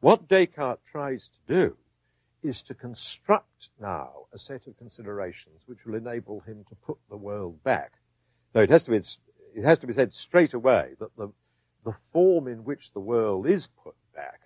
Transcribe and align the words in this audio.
What 0.00 0.28
Descartes 0.28 0.82
tries 0.90 1.28
to 1.28 1.38
do 1.46 1.76
is 2.42 2.62
to 2.62 2.74
construct 2.74 3.68
now 3.78 4.26
a 4.32 4.38
set 4.38 4.66
of 4.66 4.78
considerations 4.78 5.64
which 5.66 5.84
will 5.84 5.94
enable 5.94 6.40
him 6.40 6.64
to 6.70 6.74
put 6.74 6.96
the 7.10 7.18
world 7.18 7.62
back. 7.62 7.92
Though 8.54 8.62
it 8.62 8.70
has 8.70 8.82
to 8.84 8.92
be, 8.92 8.96
it 8.96 9.64
has 9.64 9.78
to 9.80 9.86
be 9.86 9.92
said 9.92 10.14
straight 10.14 10.54
away 10.54 10.94
that 11.00 11.14
the, 11.18 11.28
the 11.84 11.92
form 11.92 12.48
in 12.48 12.64
which 12.64 12.92
the 12.92 13.00
world 13.00 13.46
is 13.46 13.66
put 13.66 13.94
back 14.14 14.40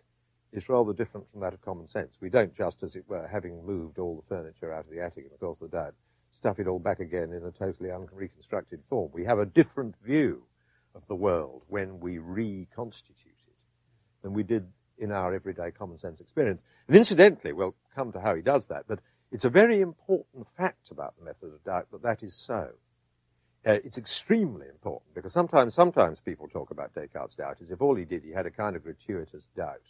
is 0.52 0.68
rather 0.68 0.92
different 0.92 1.30
from 1.30 1.40
that 1.42 1.54
of 1.54 1.60
common 1.60 1.86
sense. 1.86 2.18
We 2.20 2.30
don't 2.30 2.52
just, 2.52 2.82
as 2.82 2.96
it 2.96 3.08
were, 3.08 3.28
having 3.28 3.64
moved 3.64 4.00
all 4.00 4.16
the 4.16 4.34
furniture 4.34 4.72
out 4.72 4.86
of 4.86 4.90
the 4.90 5.00
attic 5.00 5.24
and 5.24 5.32
the 5.32 5.38
course 5.38 5.58
the 5.58 5.68
day, 5.68 5.90
stuff 6.32 6.58
it 6.58 6.66
all 6.66 6.80
back 6.80 6.98
again 6.98 7.32
in 7.32 7.44
a 7.44 7.52
totally 7.52 7.92
unreconstructed 7.92 8.84
form. 8.84 9.12
We 9.14 9.24
have 9.24 9.38
a 9.38 9.46
different 9.46 9.94
view 10.02 10.46
of 10.96 11.06
the 11.06 11.14
world 11.14 11.62
when 11.68 12.00
we 12.00 12.18
reconstitute 12.18 13.38
it 13.46 13.54
than 14.22 14.32
we 14.32 14.42
did 14.42 14.66
in 14.98 15.12
our 15.12 15.34
everyday 15.34 15.70
common 15.70 15.98
sense 15.98 16.20
experience. 16.20 16.62
And 16.88 16.96
incidentally, 16.96 17.52
we'll 17.52 17.74
come 17.94 18.12
to 18.12 18.20
how 18.20 18.34
he 18.34 18.42
does 18.42 18.66
that, 18.68 18.84
but 18.86 19.00
it's 19.32 19.44
a 19.44 19.50
very 19.50 19.80
important 19.80 20.46
fact 20.46 20.90
about 20.90 21.14
the 21.18 21.24
method 21.24 21.52
of 21.52 21.64
doubt 21.64 21.90
that 21.90 22.02
that 22.02 22.22
is 22.22 22.34
so. 22.34 22.70
Uh, 23.66 23.78
it's 23.82 23.96
extremely 23.96 24.66
important 24.68 25.14
because 25.14 25.32
sometimes, 25.32 25.74
sometimes 25.74 26.20
people 26.20 26.46
talk 26.46 26.70
about 26.70 26.94
Descartes' 26.94 27.34
doubt 27.34 27.62
as 27.62 27.70
if 27.70 27.80
all 27.80 27.94
he 27.94 28.04
did, 28.04 28.22
he 28.22 28.30
had 28.30 28.46
a 28.46 28.50
kind 28.50 28.76
of 28.76 28.84
gratuitous 28.84 29.48
doubt 29.56 29.80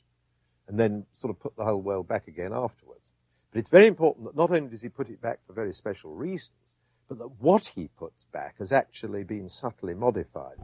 and 0.69 0.79
then 0.79 1.05
sort 1.12 1.31
of 1.31 1.41
put 1.41 1.57
the 1.57 1.65
whole 1.65 1.83
world 1.83 2.09
back 2.09 2.29
again 2.29 2.53
afterwards. 2.53 3.12
But 3.53 3.59
it's 3.59 3.69
very 3.69 3.87
important 3.87 4.27
that 4.27 4.37
not 4.37 4.51
only 4.51 4.69
does 4.69 4.83
he 4.83 4.89
put 4.89 5.11
it 5.11 5.21
back 5.21 5.41
for 5.47 5.53
very 5.53 5.73
special 5.73 6.15
reasons, 6.15 6.53
but 7.09 7.19
that 7.19 7.41
what 7.41 7.67
he 7.67 7.89
puts 7.98 8.25
back 8.33 8.59
has 8.59 8.73
actually 8.73 9.25
been 9.25 9.48
subtly 9.48 9.95
modified. 9.95 10.57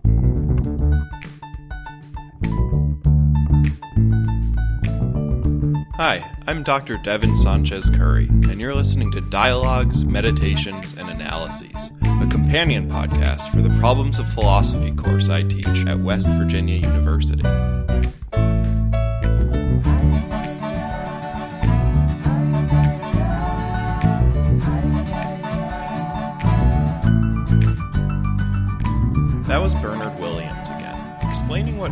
Hi, 6.03 6.31
I'm 6.47 6.63
Dr. 6.63 6.97
Devin 6.97 7.37
Sanchez 7.37 7.91
Curry, 7.91 8.27
and 8.27 8.59
you're 8.59 8.75
listening 8.75 9.13
to 9.13 9.21
Dialogues, 9.21 10.03
Meditations, 10.03 10.97
and 10.97 11.11
Analyses, 11.11 11.91
a 12.01 12.27
companion 12.27 12.89
podcast 12.89 13.51
for 13.51 13.61
the 13.61 13.69
Problems 13.79 14.19
of 14.19 14.27
Philosophy 14.33 14.93
course 14.93 15.29
I 15.29 15.43
teach 15.43 15.67
at 15.67 16.01
West 16.01 16.27
Virginia 16.27 16.77
University. 16.77 17.43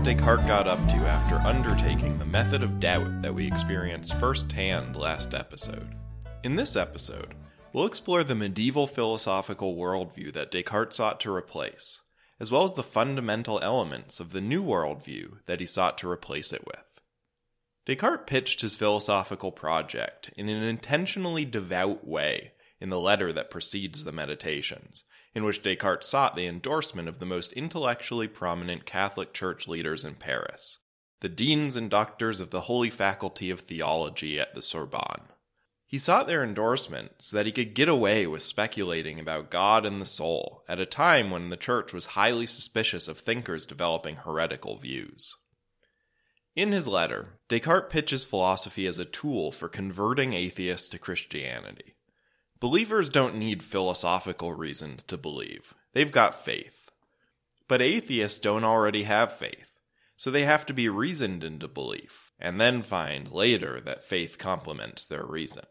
Descartes 0.09 0.47
got 0.47 0.67
up 0.67 0.79
to 0.89 0.97
after 1.07 1.35
undertaking 1.47 2.17
the 2.17 2.25
method 2.25 2.63
of 2.63 2.81
doubt 2.81 3.21
that 3.21 3.35
we 3.35 3.47
experienced 3.47 4.15
firsthand 4.15 4.97
last 4.97 5.35
episode. 5.35 5.95
In 6.43 6.57
this 6.57 6.77
episode, 6.77 7.35
we'll 7.75 7.85
explore 7.85 8.25
the 8.25 8.35
medieval 8.35 8.87
philosophical 8.87 9.77
worldview 9.77 10.33
that 10.33 10.51
Descartes 10.51 10.97
sought 10.97 11.21
to 11.21 11.31
replace, 11.31 12.01
as 12.41 12.51
well 12.51 12.65
as 12.65 12.73
the 12.73 12.83
fundamental 12.83 13.61
elements 13.61 14.19
of 14.19 14.33
the 14.33 14.41
new 14.41 14.65
worldview 14.65 15.45
that 15.45 15.61
he 15.61 15.67
sought 15.67 15.99
to 15.99 16.11
replace 16.11 16.55
it 16.55 16.67
with. 16.67 16.87
Descartes 17.85 18.25
pitched 18.27 18.63
his 18.63 18.75
philosophical 18.75 19.53
project 19.53 20.31
in 20.39 20.49
an 20.49 20.63
intentionally 20.63 21.45
devout 21.45 22.09
way 22.09 22.53
in 22.81 22.91
the 22.91 23.01
letter 23.01 23.33
that 23.33 23.51
precedes 23.51 24.05
the 24.05 24.13
Meditations, 24.13 25.05
in 25.35 25.45
which 25.45 25.63
Descartes 25.63 26.07
sought 26.07 26.37
the 26.37 26.47
endorsement 26.47 27.09
of 27.09 27.19
the 27.19 27.27
most 27.27 27.53
intellectually 27.53 28.29
prominent 28.29 28.87
Catholic 28.87 29.33
Church 29.33 29.67
leaders 29.67 30.05
in 30.05 30.15
Paris, 30.15 30.79
the 31.21 31.29
deans 31.29 31.77
and 31.77 31.91
doctors 31.91 32.41
of 32.41 32.51
the 32.51 32.63
Holy 32.63 32.91
Faculty 32.91 33.51
of 33.51 33.61
Theology 33.61 34.39
at 34.39 34.55
the 34.55 34.63
Sorbonne. 34.63 35.29
He 35.87 35.99
sought 35.99 36.27
their 36.27 36.45
endorsement 36.45 37.13
so 37.19 37.37
that 37.37 37.47
he 37.47 37.53
could 37.53 37.75
get 37.75 37.89
away 37.89 38.27
with 38.27 38.43
speculating 38.43 39.19
about 39.19 39.51
God 39.51 39.87
and 39.87 40.01
the 40.01 40.07
soul 40.07 40.63
at 40.69 40.79
a 40.79 40.87
time 40.87 41.31
when 41.31 41.49
the 41.49 41.57
Church 41.57 41.95
was 41.95 42.07
highly 42.07 42.45
suspicious 42.45 43.09
of 43.09 43.19
thinkers 43.19 43.65
developing 43.65 44.17
heretical 44.17 44.77
views. 44.77 45.35
In 46.55 46.73
his 46.73 46.87
letter, 46.87 47.39
Descartes 47.49 47.91
pitches 47.91 48.25
philosophy 48.25 48.87
as 48.87 48.99
a 48.99 49.05
tool 49.07 49.51
for 49.51 49.69
converting 49.69 50.35
atheists 50.35 50.89
to 50.89 50.99
Christianity. 50.99 51.95
Believers 52.61 53.09
don't 53.09 53.37
need 53.37 53.63
philosophical 53.63 54.53
reasons 54.53 55.05
to 55.05 55.17
believe, 55.17 55.75
they've 55.93 56.11
got 56.11 56.45
faith. 56.45 56.91
But 57.69 57.81
atheists 57.81 58.41
don't 58.41 58.65
already 58.65 59.05
have 59.05 59.33
faith, 59.33 59.79
so 60.17 60.31
they 60.31 60.45
have 60.45 60.67
to 60.67 60.75
be 60.75 60.89
reasoned 60.89 61.45
into 61.45 61.69
belief, 61.69 62.33
and 62.41 62.61
then 62.61 62.83
find 62.83 63.31
later 63.31 63.81
that 63.83 64.03
faith 64.03 64.39
complements 64.39 65.07
their 65.07 65.25
reason. 65.25 65.67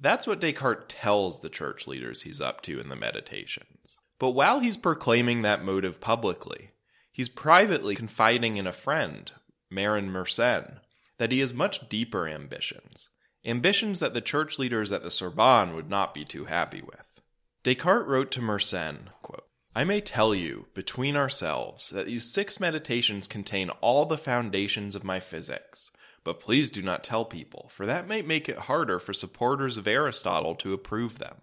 That's 0.00 0.26
what 0.26 0.40
Descartes 0.40 0.86
tells 0.88 1.40
the 1.40 1.50
church 1.50 1.86
leaders 1.86 2.22
he's 2.22 2.40
up 2.40 2.62
to 2.62 2.80
in 2.80 2.88
the 2.88 2.96
Meditations. 2.96 3.98
But 4.18 4.30
while 4.30 4.60
he's 4.60 4.78
proclaiming 4.78 5.42
that 5.42 5.62
motive 5.62 6.00
publicly, 6.00 6.70
he's 7.12 7.28
privately 7.28 7.94
confiding 7.94 8.56
in 8.56 8.66
a 8.66 8.72
friend, 8.72 9.30
Marin 9.68 10.10
Mersenne, 10.10 10.78
that 11.18 11.32
he 11.32 11.40
has 11.40 11.52
much 11.52 11.90
deeper 11.90 12.26
ambitions 12.26 13.10
ambitions 13.44 14.00
that 14.00 14.14
the 14.14 14.20
church 14.20 14.58
leaders 14.58 14.92
at 14.92 15.02
the 15.02 15.10
Sorbonne 15.10 15.74
would 15.74 15.88
not 15.88 16.14
be 16.14 16.24
too 16.24 16.46
happy 16.46 16.82
with. 16.82 17.20
Descartes 17.62 18.08
wrote 18.08 18.30
to 18.32 18.40
Mersenne, 18.40 19.08
quote, 19.22 19.46
I 19.74 19.84
may 19.84 20.00
tell 20.00 20.34
you, 20.34 20.66
between 20.74 21.16
ourselves, 21.16 21.90
that 21.90 22.06
these 22.06 22.24
six 22.24 22.58
meditations 22.58 23.28
contain 23.28 23.70
all 23.80 24.04
the 24.04 24.18
foundations 24.18 24.94
of 24.94 25.04
my 25.04 25.20
physics. 25.20 25.92
But 26.24 26.40
please 26.40 26.70
do 26.70 26.82
not 26.82 27.04
tell 27.04 27.24
people, 27.24 27.70
for 27.72 27.86
that 27.86 28.08
might 28.08 28.26
make 28.26 28.48
it 28.48 28.58
harder 28.58 28.98
for 28.98 29.12
supporters 29.12 29.76
of 29.76 29.86
Aristotle 29.86 30.54
to 30.56 30.72
approve 30.72 31.18
them. 31.18 31.36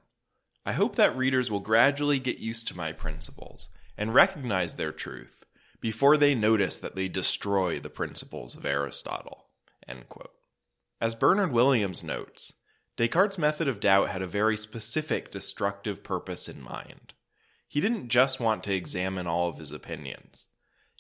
I 0.65 0.73
hope 0.73 0.97
that 0.97 1.15
readers 1.15 1.49
will 1.49 1.61
gradually 1.61 2.19
get 2.19 2.39
used 2.39 2.67
to 2.67 2.77
my 2.77 2.91
principles 2.91 3.69
and 3.97 4.13
recognize 4.13 4.75
their 4.75 4.91
truth 4.91 5.45
before 5.79 6.17
they 6.17 6.35
notice 6.35 6.77
that 6.79 6.95
they 6.95 7.07
destroy 7.07 7.79
the 7.79 7.89
principles 7.89 8.55
of 8.55 8.65
Aristotle. 8.65 9.45
As 10.99 11.13
Bernard 11.13 11.51
Williams 11.51 12.03
notes, 12.03 12.53
Descartes' 12.95 13.37
method 13.37 13.67
of 13.67 13.79
doubt 13.79 14.09
had 14.09 14.23
a 14.23 14.27
very 14.27 14.57
specific 14.57 15.31
destructive 15.31 16.03
purpose 16.03 16.49
in 16.49 16.59
mind. 16.59 17.13
He 17.67 17.79
didn't 17.79 18.07
just 18.09 18.39
want 18.39 18.63
to 18.63 18.73
examine 18.73 19.27
all 19.27 19.47
of 19.49 19.59
his 19.59 19.71
opinions. 19.71 20.47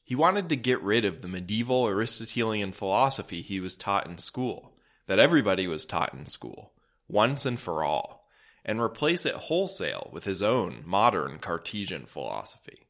He 0.03 0.13
wanted 0.13 0.49
to 0.49 0.55
get 0.55 0.81
rid 0.83 1.03
of 1.03 1.21
the 1.21 1.27
medieval 1.27 1.87
Aristotelian 1.87 2.73
philosophy 2.73 3.41
he 3.41 3.59
was 3.59 3.75
taught 3.75 4.05
in 4.05 4.19
school, 4.19 4.77
that 5.07 5.17
everybody 5.17 5.67
was 5.67 5.85
taught 5.85 6.13
in 6.13 6.27
school, 6.27 6.73
once 7.07 7.45
and 7.45 7.59
for 7.59 7.83
all, 7.83 8.27
and 8.63 8.79
replace 8.79 9.25
it 9.25 9.33
wholesale 9.33 10.09
with 10.13 10.25
his 10.25 10.43
own 10.43 10.83
modern 10.85 11.39
Cartesian 11.39 12.05
philosophy. 12.05 12.87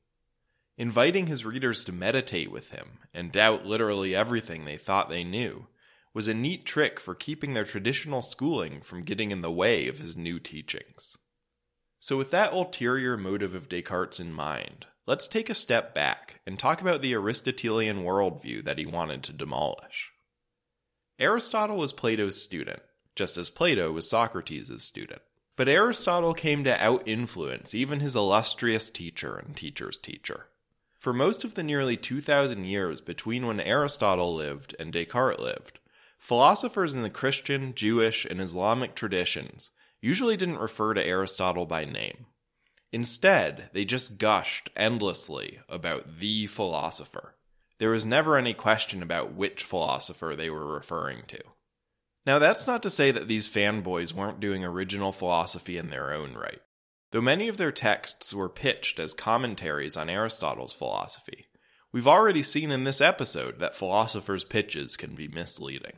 Inviting 0.78 1.28
his 1.28 1.46
readers 1.46 1.86
to 1.86 1.94
meditate 1.94 2.52
with 2.52 2.72
him 2.72 3.00
and 3.14 3.32
doubt 3.32 3.66
literally 3.66 4.14
everything 4.14 4.66
they 4.66 4.78
thought 4.78 5.10
they 5.10 5.24
knew 5.24 5.68
was 6.18 6.28
a 6.28 6.34
neat 6.34 6.66
trick 6.66 7.00
for 7.00 7.14
keeping 7.14 7.54
their 7.54 7.64
traditional 7.64 8.24
schooling 8.24 8.82
from 8.82 9.04
getting 9.04 9.30
in 9.30 9.42
the 9.42 9.52
way 9.52 9.88
of 9.88 10.00
his 10.00 10.18
new 10.18 10.40
teachings. 10.40 11.16
So, 12.00 12.18
with 12.18 12.32
that 12.32 12.54
ulterior 12.54 13.16
motive 13.16 13.54
of 13.54 13.70
Descartes 13.70 14.20
in 14.20 14.34
mind, 14.34 14.88
let's 15.06 15.28
take 15.28 15.48
a 15.48 15.54
step 15.54 15.94
back 15.94 16.40
and 16.48 16.58
talk 16.58 16.82
about 16.82 17.04
the 17.04 17.14
Aristotelian 17.14 17.98
worldview 17.98 18.64
that 18.64 18.80
he 18.80 18.86
wanted 18.88 19.22
to 19.26 19.32
demolish. 19.32 20.12
Aristotle 21.20 21.78
was 21.78 21.94
Plato's 21.94 22.42
student, 22.42 22.82
just 23.16 23.38
as 23.38 23.52
Plato 23.52 23.92
was 23.92 24.10
Socrates' 24.10 24.84
student. 24.84 25.22
But 25.56 25.70
Aristotle 25.70 26.34
came 26.34 26.64
to 26.64 26.84
out 26.84 27.08
influence 27.08 27.76
even 27.76 28.00
his 28.00 28.16
illustrious 28.16 28.90
teacher 28.90 29.38
and 29.38 29.56
teacher's 29.56 30.00
teacher. 30.00 30.48
For 30.96 31.14
most 31.14 31.44
of 31.44 31.54
the 31.54 31.62
nearly 31.62 31.96
2,000 31.96 32.66
years 32.66 33.02
between 33.02 33.46
when 33.46 33.60
Aristotle 33.60 34.34
lived 34.34 34.76
and 34.80 34.92
Descartes 34.92 35.40
lived, 35.40 35.78
Philosophers 36.20 36.94
in 36.94 37.04
the 37.04 37.10
Christian, 37.10 37.74
Jewish, 37.74 38.26
and 38.26 38.42
Islamic 38.42 38.96
traditions 38.96 39.72
usually 40.02 40.38
didn't 40.38 40.60
refer 40.60 40.94
to 40.94 41.06
Aristotle 41.06 41.66
by 41.66 41.86
name. 41.86 42.26
Instead, 42.92 43.70
they 43.74 43.86
just 43.86 44.18
gushed 44.18 44.70
endlessly 44.76 45.60
about 45.68 46.20
the 46.20 46.48
philosopher. 46.48 47.36
There 47.80 47.92
was 47.92 48.06
never 48.06 48.38
any 48.38 48.54
question 48.54 49.04
about 49.04 49.34
which 49.34 49.64
philosopher 49.64 50.36
they 50.36 50.50
were 50.50 50.74
referring 50.74 51.24
to. 51.28 51.40
Now, 52.26 52.40
that's 52.40 52.68
not 52.68 52.84
to 52.84 52.90
say 52.90 53.12
that 53.12 53.28
these 53.28 53.48
fanboys 53.48 54.14
weren't 54.14 54.40
doing 54.40 54.66
original 54.66 55.12
philosophy 55.12 55.78
in 55.78 55.90
their 55.90 56.12
own 56.12 56.34
right, 56.34 56.62
though 57.12 57.22
many 57.22 57.48
of 57.48 57.58
their 57.58 57.72
texts 57.72 58.34
were 58.34 58.50
pitched 58.50 59.00
as 59.00 59.14
commentaries 59.14 59.96
on 59.96 60.10
Aristotle's 60.10 60.74
philosophy. 60.74 61.46
We've 61.94 62.08
already 62.08 62.44
seen 62.44 62.72
in 62.72 62.84
this 62.84 63.00
episode 63.00 63.60
that 63.60 63.76
philosophers' 63.76 64.44
pitches 64.44 64.98
can 64.98 65.16
be 65.16 65.28
misleading. 65.28 65.98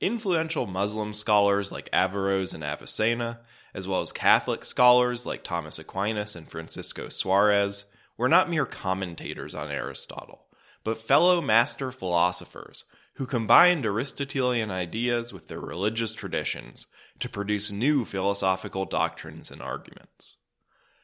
Influential 0.00 0.66
Muslim 0.66 1.12
scholars 1.12 1.72
like 1.72 1.88
Averroes 1.92 2.54
and 2.54 2.62
Avicenna, 2.62 3.40
as 3.74 3.88
well 3.88 4.00
as 4.00 4.12
Catholic 4.12 4.64
scholars 4.64 5.26
like 5.26 5.42
Thomas 5.42 5.78
Aquinas 5.78 6.36
and 6.36 6.48
Francisco 6.48 7.08
Suarez, 7.08 7.84
were 8.16 8.28
not 8.28 8.48
mere 8.48 8.66
commentators 8.66 9.54
on 9.54 9.70
Aristotle, 9.70 10.46
but 10.84 11.00
fellow 11.00 11.40
master 11.40 11.90
philosophers 11.90 12.84
who 13.14 13.26
combined 13.26 13.84
Aristotelian 13.84 14.70
ideas 14.70 15.32
with 15.32 15.48
their 15.48 15.58
religious 15.58 16.14
traditions 16.14 16.86
to 17.18 17.28
produce 17.28 17.72
new 17.72 18.04
philosophical 18.04 18.84
doctrines 18.84 19.50
and 19.50 19.60
arguments. 19.60 20.36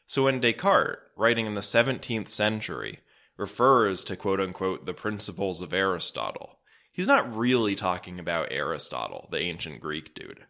So 0.07 0.25
when 0.25 0.41
Descartes, 0.41 1.01
writing 1.17 1.47
in 1.47 1.55
the 1.55 1.61
17th 1.61 2.29
century, 2.29 3.01
refers 3.37 4.05
to 4.05 4.15
quote 4.15 4.41
unquote 4.41 4.87
the 4.87 4.95
principles 4.95 5.61
of 5.61 5.73
Aristotle, 5.73 6.61
he's 6.95 7.07
not 7.07 7.37
really 7.37 7.75
talking 7.75 8.19
about 8.19 8.49
Aristotle, 8.51 9.29
the 9.31 9.41
ancient 9.41 9.81
Greek 9.81 10.15
dude. 10.15 10.47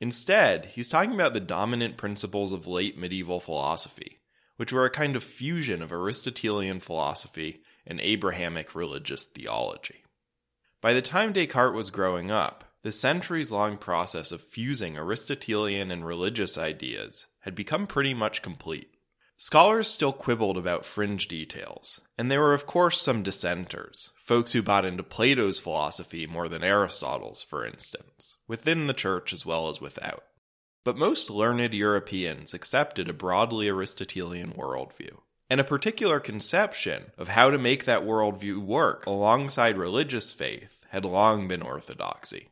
Instead, 0.00 0.66
he's 0.66 0.88
talking 0.88 1.14
about 1.14 1.34
the 1.34 1.40
dominant 1.40 1.96
principles 1.96 2.52
of 2.52 2.66
late 2.66 2.98
medieval 2.98 3.38
philosophy, 3.38 4.18
which 4.56 4.72
were 4.72 4.84
a 4.84 4.90
kind 4.90 5.14
of 5.14 5.22
fusion 5.22 5.82
of 5.82 5.92
Aristotelian 5.92 6.80
philosophy 6.80 7.62
and 7.86 8.00
Abrahamic 8.00 8.74
religious 8.74 9.24
theology. 9.24 10.02
By 10.80 10.92
the 10.92 11.02
time 11.02 11.32
Descartes 11.32 11.74
was 11.74 11.90
growing 11.90 12.30
up, 12.30 12.64
the 12.82 12.92
centuries 12.92 13.50
long 13.50 13.76
process 13.76 14.32
of 14.32 14.40
fusing 14.40 14.96
Aristotelian 14.96 15.90
and 15.90 16.06
religious 16.06 16.56
ideas 16.56 17.26
had 17.40 17.54
become 17.54 17.86
pretty 17.86 18.14
much 18.14 18.40
complete. 18.40 18.94
Scholars 19.40 19.86
still 19.88 20.12
quibbled 20.12 20.58
about 20.58 20.84
fringe 20.84 21.28
details, 21.28 22.00
and 22.18 22.28
there 22.28 22.40
were, 22.40 22.54
of 22.54 22.66
course, 22.66 23.00
some 23.00 23.22
dissenters, 23.22 24.10
folks 24.20 24.52
who 24.52 24.64
bought 24.64 24.84
into 24.84 25.04
Plato's 25.04 25.60
philosophy 25.60 26.26
more 26.26 26.48
than 26.48 26.64
Aristotle's, 26.64 27.40
for 27.40 27.64
instance, 27.64 28.36
within 28.48 28.88
the 28.88 28.92
church 28.92 29.32
as 29.32 29.46
well 29.46 29.68
as 29.68 29.80
without. 29.80 30.24
But 30.82 30.98
most 30.98 31.30
learned 31.30 31.72
Europeans 31.72 32.52
accepted 32.52 33.08
a 33.08 33.12
broadly 33.12 33.68
Aristotelian 33.68 34.54
worldview, 34.54 35.18
and 35.48 35.60
a 35.60 35.64
particular 35.64 36.18
conception 36.18 37.12
of 37.16 37.28
how 37.28 37.50
to 37.50 37.58
make 37.58 37.84
that 37.84 38.02
worldview 38.02 38.58
work 38.58 39.06
alongside 39.06 39.78
religious 39.78 40.32
faith 40.32 40.84
had 40.88 41.04
long 41.04 41.46
been 41.46 41.62
orthodoxy. 41.62 42.48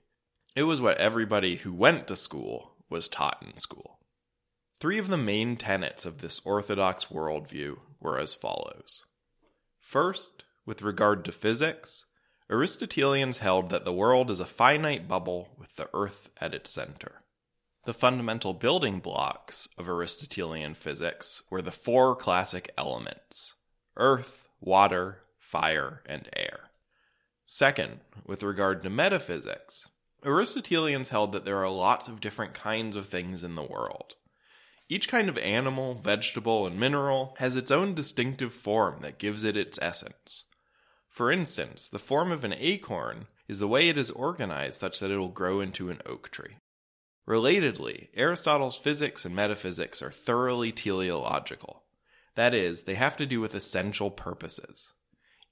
It 0.55 0.63
was 0.63 0.81
what 0.81 0.99
everybody 0.99 1.57
who 1.57 1.75
went 1.75 2.07
to 2.07 2.15
school 2.15 2.77
was 2.89 3.09
taught 3.09 3.45
in 3.45 3.57
school. 3.57 3.96
Three 4.79 4.99
of 4.99 5.09
the 5.09 5.17
main 5.17 5.57
tenets 5.57 6.05
of 6.05 6.19
this 6.19 6.43
orthodox 6.45 7.07
worldview 7.07 7.79
were 7.99 8.19
as 8.19 8.35
follows. 8.35 9.05
First, 9.81 10.45
with 10.67 10.83
regard 10.83 11.25
to 11.25 11.33
physics, 11.33 12.05
Aristotelians 12.51 13.39
held 13.39 13.71
that 13.71 13.87
the 13.87 13.93
world 13.93 14.31
is 14.31 14.39
a 14.39 14.45
finite 14.45 15.09
bubble 15.09 15.49
with 15.59 15.77
the 15.77 15.89
earth 15.95 16.29
at 16.41 16.53
its 16.53 16.71
center. 16.71 17.23
The 17.87 17.95
fundamental 17.95 18.53
building 18.53 19.01
blocks 19.01 19.67
of 19.79 19.89
Aristotelian 19.89 20.75
physics 20.75 21.43
were 21.49 21.63
the 21.63 21.73
four 21.73 22.15
classic 22.15 22.73
elements 22.77 23.55
earth, 23.97 24.47
water, 24.61 25.23
fire, 25.39 26.03
and 26.05 26.29
air. 26.37 26.71
Second, 27.47 28.01
with 28.27 28.43
regard 28.43 28.83
to 28.83 28.91
metaphysics, 28.91 29.89
Aristotelians 30.23 31.09
held 31.09 31.33
that 31.33 31.47
there 31.47 31.63
are 31.65 31.71
lots 31.71 32.09
of 32.09 32.21
different 32.21 32.53
kinds 32.53 32.95
of 32.95 33.07
things 33.07 33.43
in 33.43 33.55
the 33.55 33.63
world. 33.63 34.17
Each 34.89 35.09
kind 35.09 35.29
of 35.29 35.37
animal, 35.39 35.95
vegetable, 35.95 36.67
and 36.67 36.79
mineral 36.79 37.35
has 37.39 37.57
its 37.57 37.71
own 37.71 37.95
distinctive 37.95 38.55
form 38.55 39.01
that 39.01 39.19
gives 39.19 39.43
it 39.43 39.57
its 39.57 39.79
essence. 39.83 40.45
For 41.09 41.33
instance, 41.33 41.89
the 41.89 41.99
form 41.99 42.31
of 42.31 42.45
an 42.45 42.55
acorn 42.57 43.27
is 43.49 43.59
the 43.59 43.69
way 43.69 43.89
it 43.89 43.99
is 43.99 44.11
organized 44.11 44.79
such 44.79 45.01
that 45.01 45.11
it 45.11 45.19
will 45.19 45.29
grow 45.29 45.61
into 45.61 45.91
an 45.91 46.03
oak 46.07 46.31
tree. 46.31 46.59
Relatedly, 47.27 48.09
Aristotle's 48.15 48.77
physics 48.77 49.25
and 49.25 49.35
metaphysics 49.35 50.03
are 50.03 50.13
thoroughly 50.13 50.71
teleological. 50.71 51.83
That 52.37 52.55
is, 52.55 52.83
they 52.83 52.95
have 52.95 53.17
to 53.17 53.27
do 53.27 53.41
with 53.41 53.55
essential 53.55 54.11
purposes. 54.11 54.93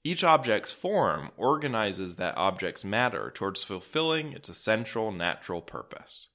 Each 0.03 0.23
object's 0.23 0.71
form 0.71 1.31
organizes 1.35 2.15
that 2.15 2.37
object's 2.37 2.85
matter 2.85 3.31
towards 3.33 3.63
fulfilling 3.63 4.31
its 4.31 4.47
essential 4.47 5.11
natural 5.11 5.61
purpose. 5.61 6.29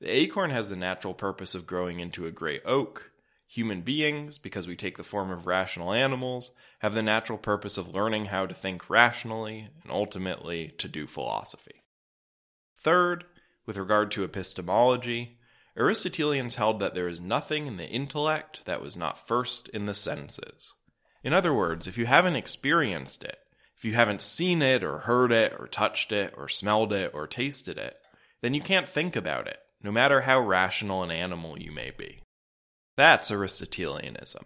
The 0.00 0.10
acorn 0.10 0.50
has 0.50 0.68
the 0.68 0.76
natural 0.76 1.14
purpose 1.14 1.54
of 1.54 1.66
growing 1.66 2.00
into 2.00 2.26
a 2.26 2.30
great 2.30 2.62
oak. 2.66 3.12
Human 3.48 3.80
beings, 3.80 4.36
because 4.36 4.68
we 4.68 4.76
take 4.76 4.98
the 4.98 5.02
form 5.02 5.30
of 5.30 5.46
rational 5.46 5.92
animals, 5.92 6.50
have 6.80 6.92
the 6.92 7.02
natural 7.02 7.38
purpose 7.38 7.78
of 7.78 7.94
learning 7.94 8.26
how 8.26 8.44
to 8.44 8.54
think 8.54 8.90
rationally 8.90 9.68
and 9.82 9.90
ultimately 9.90 10.74
to 10.78 10.88
do 10.88 11.06
philosophy. 11.06 11.82
Third, 12.76 13.24
with 13.64 13.78
regard 13.78 14.10
to 14.12 14.24
epistemology, 14.24 15.38
Aristotelians 15.78 16.56
held 16.56 16.78
that 16.80 16.94
there 16.94 17.08
is 17.08 17.20
nothing 17.20 17.66
in 17.66 17.76
the 17.76 17.88
intellect 17.88 18.64
that 18.66 18.82
was 18.82 18.96
not 18.96 19.26
first 19.26 19.68
in 19.70 19.86
the 19.86 19.94
senses. 19.94 20.74
In 21.22 21.32
other 21.32 21.54
words, 21.54 21.86
if 21.86 21.96
you 21.96 22.06
haven't 22.06 22.36
experienced 22.36 23.24
it, 23.24 23.38
if 23.76 23.84
you 23.84 23.94
haven't 23.94 24.22
seen 24.22 24.60
it 24.60 24.84
or 24.84 25.00
heard 25.00 25.32
it 25.32 25.54
or 25.58 25.66
touched 25.66 26.12
it 26.12 26.34
or 26.36 26.48
smelled 26.48 26.92
it 26.92 27.12
or 27.14 27.26
tasted 27.26 27.78
it, 27.78 27.96
then 28.42 28.52
you 28.52 28.60
can't 28.60 28.88
think 28.88 29.16
about 29.16 29.46
it 29.46 29.58
no 29.86 29.92
matter 29.92 30.22
how 30.22 30.40
rational 30.40 31.04
an 31.04 31.12
animal 31.12 31.56
you 31.56 31.70
may 31.70 31.92
be. 31.96 32.18
That's 32.96 33.30
Aristotelianism. 33.30 34.44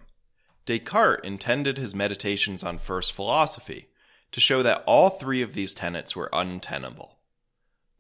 Descartes 0.67 1.25
intended 1.25 1.79
his 1.79 1.95
meditations 1.95 2.63
on 2.63 2.77
first 2.77 3.15
philosophy 3.15 3.89
to 4.33 4.41
show 4.41 4.63
that 4.63 4.85
all 4.87 5.09
three 5.09 5.41
of 5.41 5.55
these 5.55 5.73
tenets 5.73 6.15
were 6.15 6.29
untenable. 6.31 7.17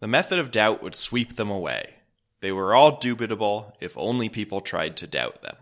The 0.00 0.06
method 0.06 0.38
of 0.38 0.50
doubt 0.50 0.82
would 0.82 0.94
sweep 0.94 1.37
them 1.37 1.48
away. 1.48 1.94
They 2.40 2.52
were 2.52 2.75
all 2.75 3.00
dubitable 3.00 3.72
if 3.81 3.96
only 3.96 4.28
people 4.28 4.60
tried 4.60 4.98
to 4.98 5.06
doubt 5.06 5.40
them. 5.40 5.56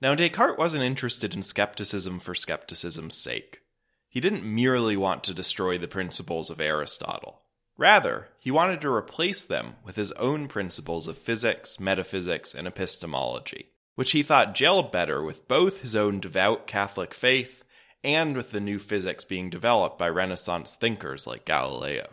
Now, 0.00 0.16
Descartes 0.16 0.58
wasn't 0.58 0.82
interested 0.82 1.32
in 1.32 1.44
skepticism 1.44 2.18
for 2.18 2.34
skepticism's 2.34 3.14
sake. 3.14 3.60
He 4.08 4.18
didn't 4.18 4.42
merely 4.42 4.96
want 4.96 5.22
to 5.24 5.32
destroy 5.32 5.78
the 5.78 5.86
principles 5.86 6.50
of 6.50 6.60
Aristotle. 6.60 7.43
Rather, 7.76 8.28
he 8.40 8.50
wanted 8.50 8.80
to 8.80 8.92
replace 8.92 9.44
them 9.44 9.74
with 9.84 9.96
his 9.96 10.12
own 10.12 10.46
principles 10.46 11.08
of 11.08 11.18
physics, 11.18 11.80
metaphysics, 11.80 12.54
and 12.54 12.68
epistemology, 12.68 13.70
which 13.96 14.12
he 14.12 14.22
thought 14.22 14.54
gelled 14.54 14.92
better 14.92 15.22
with 15.22 15.48
both 15.48 15.80
his 15.80 15.96
own 15.96 16.20
devout 16.20 16.66
Catholic 16.66 17.12
faith 17.12 17.64
and 18.04 18.36
with 18.36 18.52
the 18.52 18.60
new 18.60 18.78
physics 18.78 19.24
being 19.24 19.50
developed 19.50 19.98
by 19.98 20.08
Renaissance 20.08 20.76
thinkers 20.76 21.26
like 21.26 21.44
Galileo. 21.44 22.06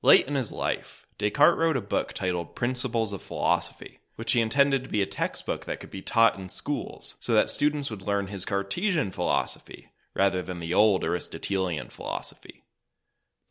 Late 0.00 0.26
in 0.26 0.34
his 0.34 0.50
life, 0.50 1.06
Descartes 1.18 1.58
wrote 1.58 1.76
a 1.76 1.82
book 1.82 2.12
titled 2.12 2.54
Principles 2.54 3.12
of 3.12 3.20
Philosophy, 3.20 3.98
which 4.16 4.32
he 4.32 4.40
intended 4.40 4.82
to 4.84 4.90
be 4.90 5.02
a 5.02 5.06
textbook 5.06 5.66
that 5.66 5.80
could 5.80 5.90
be 5.90 6.02
taught 6.02 6.38
in 6.38 6.48
schools 6.48 7.16
so 7.20 7.34
that 7.34 7.50
students 7.50 7.90
would 7.90 8.02
learn 8.02 8.28
his 8.28 8.44
Cartesian 8.44 9.10
philosophy 9.10 9.92
rather 10.14 10.42
than 10.42 10.60
the 10.60 10.74
old 10.74 11.04
Aristotelian 11.04 11.88
philosophy. 11.88 12.61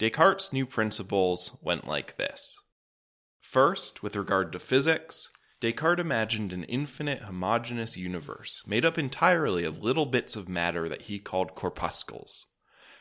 Descartes' 0.02 0.52
new 0.52 0.66
principles 0.66 1.60
went 1.62 1.86
like 1.86 2.18
this. 2.18 2.60
First, 3.40 4.02
with 4.02 4.16
regard 4.16 4.52
to 4.52 4.58
physics, 4.58 5.30
Descartes 5.60 6.02
imagined 6.02 6.52
an 6.52 6.64
infinite 6.64 7.22
homogeneous 7.22 7.98
universe 7.98 8.64
made 8.66 8.84
up 8.84 8.98
entirely 8.98 9.64
of 9.64 9.84
little 9.84 10.08
bits 10.08 10.36
of 10.36 10.50
matter 10.50 10.90
that 10.90 11.04
he 11.04 11.20
called 11.20 11.54
corpuscles. 11.54 12.48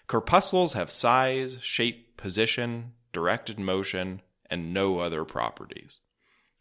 Corpuscles 0.09 0.75
have 0.75 0.90
size, 0.90 1.57
shape, 1.62 2.19
position, 2.19 2.92
directed 3.14 3.59
motion, 3.59 4.21
and 4.50 4.75
no 4.75 4.99
other 4.99 5.25
properties. 5.25 6.00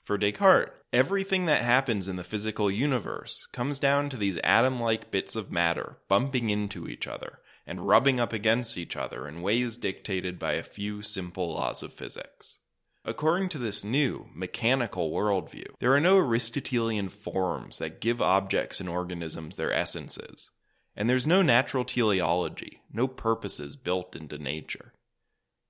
For 0.01 0.17
Descartes, 0.17 0.71
everything 0.93 1.47
that 1.47 1.63
happens 1.63 2.07
in 2.07 2.15
the 2.15 2.23
physical 2.23 2.71
universe 2.71 3.45
comes 3.51 3.77
down 3.77 4.09
to 4.11 4.15
these 4.15 4.37
atom 4.37 4.79
like 4.79 5.11
bits 5.11 5.35
of 5.35 5.51
matter 5.51 5.97
bumping 6.07 6.49
into 6.49 6.87
each 6.87 7.07
other 7.07 7.39
and 7.69 7.87
rubbing 7.87 8.19
up 8.19 8.33
against 8.33 8.79
each 8.79 8.95
other 8.95 9.27
in 9.27 9.43
ways 9.43 9.77
dictated 9.77 10.39
by 10.39 10.53
a 10.53 10.63
few 10.63 11.03
simple 11.03 11.53
laws 11.53 11.83
of 11.83 11.93
physics. 11.93 12.57
According 13.05 13.49
to 13.49 13.59
this 13.59 13.83
new, 13.83 14.27
mechanical 14.33 15.11
worldview, 15.11 15.75
there 15.79 15.93
are 15.93 15.99
no 15.99 16.17
Aristotelian 16.17 17.09
forms 17.09 17.77
that 17.77 18.01
give 18.01 18.23
objects 18.23 18.79
and 18.79 18.89
organisms 18.89 19.55
their 19.55 19.71
essences, 19.71 20.49
and 20.95 21.07
there's 21.07 21.27
no 21.27 21.43
natural 21.43 21.85
teleology, 21.85 22.81
no 22.91 23.07
purposes 23.07 23.75
built 23.75 24.15
into 24.15 24.39
nature. 24.39 24.93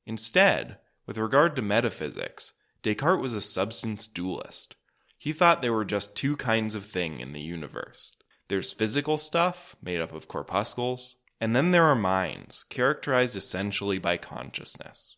Instead, 0.06 0.78
with 1.06 1.18
regard 1.18 1.54
to 1.58 1.62
metaphysics, 1.62 2.54
Descartes 2.82 3.22
was 3.22 3.34
a 3.34 3.42
substance 3.42 4.08
dualist. 4.08 4.78
He 5.18 5.34
thought 5.34 5.62
there 5.62 5.74
were 5.74 5.84
just 5.84 6.16
two 6.16 6.38
kinds 6.38 6.76
of 6.76 6.86
thing 6.86 7.20
in 7.20 7.34
the 7.34 7.42
universe. 7.42 8.16
There's 8.48 8.72
physical 8.72 9.18
stuff, 9.18 9.76
made 9.82 10.00
up 10.00 10.14
of 10.14 10.30
corpuscles, 10.30 11.18
and 11.40 11.56
then 11.56 11.72
there 11.72 11.86
are 11.86 11.96
minds, 11.96 12.64
characterized 12.64 13.36
essentially 13.36 13.98
by 13.98 14.18
consciousness. 14.18 15.18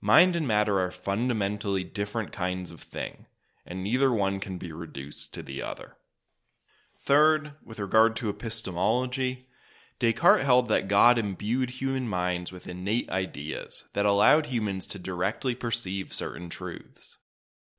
Mind 0.00 0.36
and 0.36 0.46
matter 0.46 0.80
are 0.80 0.90
fundamentally 0.90 1.84
different 1.84 2.32
kinds 2.32 2.70
of 2.70 2.80
thing, 2.80 3.26
and 3.64 3.82
neither 3.82 4.12
one 4.12 4.40
can 4.40 4.58
be 4.58 4.72
reduced 4.72 5.32
to 5.34 5.42
the 5.42 5.62
other. 5.62 5.96
Third, 7.00 7.52
with 7.64 7.78
regard 7.78 8.16
to 8.16 8.28
epistemology, 8.28 9.46
Descartes 10.00 10.44
held 10.44 10.68
that 10.68 10.88
God 10.88 11.18
imbued 11.18 11.70
human 11.70 12.08
minds 12.08 12.50
with 12.50 12.66
innate 12.66 13.08
ideas 13.10 13.84
that 13.92 14.04
allowed 14.04 14.46
humans 14.46 14.86
to 14.88 14.98
directly 14.98 15.54
perceive 15.54 16.12
certain 16.12 16.48
truths. 16.48 17.18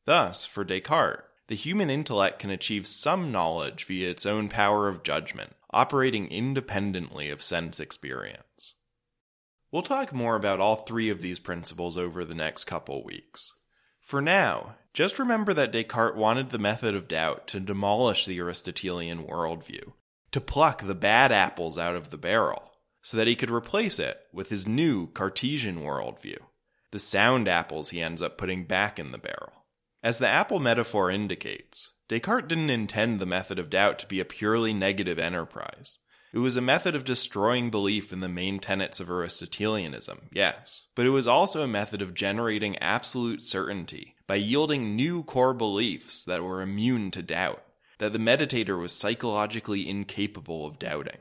Thus, 0.05 0.45
for 0.45 0.63
Descartes, 0.63 1.25
the 1.47 1.55
human 1.55 1.89
intellect 1.89 2.39
can 2.39 2.49
achieve 2.49 2.87
some 2.87 3.31
knowledge 3.31 3.85
via 3.85 4.09
its 4.09 4.25
own 4.25 4.49
power 4.49 4.87
of 4.87 5.03
judgment, 5.03 5.55
operating 5.71 6.27
independently 6.27 7.29
of 7.29 7.41
sense 7.41 7.79
experience. 7.79 8.75
We'll 9.71 9.83
talk 9.83 10.13
more 10.13 10.35
about 10.35 10.59
all 10.59 10.77
three 10.77 11.09
of 11.09 11.21
these 11.21 11.39
principles 11.39 11.97
over 11.97 12.23
the 12.23 12.33
next 12.33 12.63
couple 12.63 13.03
weeks. 13.03 13.53
For 13.99 14.21
now, 14.21 14.75
just 14.93 15.19
remember 15.19 15.53
that 15.53 15.71
Descartes 15.71 16.15
wanted 16.15 16.49
the 16.49 16.57
method 16.57 16.95
of 16.95 17.07
doubt 17.07 17.47
to 17.47 17.59
demolish 17.59 18.25
the 18.25 18.39
Aristotelian 18.39 19.25
worldview, 19.25 19.93
to 20.31 20.41
pluck 20.41 20.83
the 20.83 20.95
bad 20.95 21.31
apples 21.31 21.77
out 21.77 21.95
of 21.95 22.09
the 22.09 22.17
barrel, 22.17 22.71
so 23.01 23.17
that 23.17 23.27
he 23.27 23.35
could 23.35 23.51
replace 23.51 23.99
it 23.99 24.21
with 24.31 24.49
his 24.49 24.67
new 24.67 25.07
Cartesian 25.07 25.81
worldview, 25.81 26.37
the 26.91 26.99
sound 26.99 27.47
apples 27.47 27.89
he 27.89 28.01
ends 28.01 28.21
up 28.21 28.37
putting 28.37 28.63
back 28.63 28.97
in 28.97 29.11
the 29.11 29.17
barrel. 29.17 29.64
As 30.05 30.19
the 30.19 30.27
apple 30.27 30.59
metaphor 30.59 31.09
indicates, 31.09 31.93
Descartes 32.09 32.47
didn't 32.47 32.69
intend 32.69 33.19
the 33.19 33.25
method 33.25 33.57
of 33.57 33.71
doubt 33.71 33.97
to 33.97 34.05
be 34.05 34.19
a 34.19 34.23
purely 34.23 34.71
negative 34.71 35.17
enterprise. 35.17 35.97
It 36.31 36.37
was 36.37 36.55
a 36.55 36.61
method 36.61 36.95
of 36.95 37.05
destroying 37.05 37.71
belief 37.71 38.13
in 38.13 38.19
the 38.19 38.29
main 38.29 38.59
tenets 38.59 38.99
of 38.99 39.09
Aristotelianism, 39.09 40.29
yes, 40.31 40.89
but 40.93 41.07
it 41.07 41.09
was 41.09 41.27
also 41.27 41.63
a 41.63 41.67
method 41.67 42.03
of 42.03 42.13
generating 42.13 42.77
absolute 42.77 43.41
certainty 43.41 44.13
by 44.27 44.35
yielding 44.35 44.95
new 44.95 45.23
core 45.23 45.55
beliefs 45.55 46.23
that 46.25 46.43
were 46.43 46.61
immune 46.61 47.09
to 47.09 47.23
doubt, 47.23 47.63
that 47.97 48.13
the 48.13 48.19
meditator 48.19 48.79
was 48.79 48.91
psychologically 48.91 49.89
incapable 49.89 50.67
of 50.67 50.77
doubting. 50.77 51.17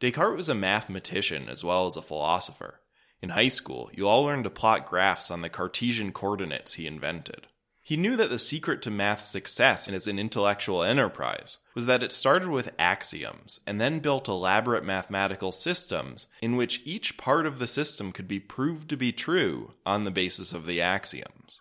Descartes 0.00 0.36
was 0.36 0.50
a 0.50 0.54
mathematician 0.54 1.48
as 1.48 1.64
well 1.64 1.86
as 1.86 1.96
a 1.96 2.02
philosopher. 2.02 2.82
In 3.22 3.30
high 3.30 3.48
school, 3.48 3.90
you 3.94 4.06
all 4.06 4.24
learned 4.24 4.44
to 4.44 4.50
plot 4.50 4.84
graphs 4.84 5.30
on 5.30 5.40
the 5.40 5.48
Cartesian 5.48 6.12
coordinates 6.12 6.74
he 6.74 6.86
invented. 6.86 7.46
He 7.92 7.98
knew 7.98 8.16
that 8.16 8.30
the 8.30 8.38
secret 8.38 8.80
to 8.82 8.90
math's 8.90 9.28
success 9.28 9.86
as 9.86 10.06
an 10.06 10.18
intellectual 10.18 10.82
enterprise 10.82 11.58
was 11.74 11.84
that 11.84 12.02
it 12.02 12.10
started 12.10 12.48
with 12.48 12.72
axioms 12.78 13.60
and 13.66 13.78
then 13.78 13.98
built 13.98 14.28
elaborate 14.28 14.82
mathematical 14.82 15.52
systems 15.52 16.26
in 16.40 16.56
which 16.56 16.80
each 16.86 17.18
part 17.18 17.44
of 17.44 17.58
the 17.58 17.66
system 17.66 18.10
could 18.10 18.26
be 18.26 18.40
proved 18.40 18.88
to 18.88 18.96
be 18.96 19.12
true 19.12 19.72
on 19.84 20.04
the 20.04 20.10
basis 20.10 20.54
of 20.54 20.64
the 20.64 20.80
axioms. 20.80 21.60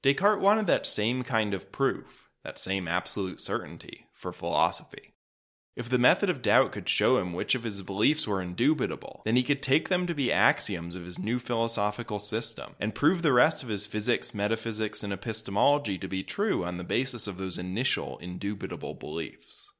Descartes 0.00 0.40
wanted 0.40 0.68
that 0.68 0.86
same 0.86 1.24
kind 1.24 1.52
of 1.52 1.72
proof, 1.72 2.30
that 2.44 2.56
same 2.56 2.86
absolute 2.86 3.40
certainty, 3.40 4.06
for 4.12 4.32
philosophy. 4.32 5.13
If 5.76 5.88
the 5.88 5.98
method 5.98 6.30
of 6.30 6.40
doubt 6.40 6.70
could 6.70 6.88
show 6.88 7.18
him 7.18 7.32
which 7.32 7.56
of 7.56 7.64
his 7.64 7.82
beliefs 7.82 8.28
were 8.28 8.40
indubitable, 8.40 9.22
then 9.24 9.34
he 9.34 9.42
could 9.42 9.60
take 9.60 9.88
them 9.88 10.06
to 10.06 10.14
be 10.14 10.30
axioms 10.30 10.94
of 10.94 11.04
his 11.04 11.18
new 11.18 11.40
philosophical 11.40 12.20
system, 12.20 12.76
and 12.78 12.94
prove 12.94 13.22
the 13.22 13.32
rest 13.32 13.64
of 13.64 13.68
his 13.68 13.84
physics, 13.84 14.32
metaphysics, 14.32 15.02
and 15.02 15.12
epistemology 15.12 15.98
to 15.98 16.06
be 16.06 16.22
true 16.22 16.64
on 16.64 16.76
the 16.76 16.84
basis 16.84 17.26
of 17.26 17.38
those 17.38 17.58
initial 17.58 18.18
indubitable 18.18 18.94
beliefs. 18.94 19.72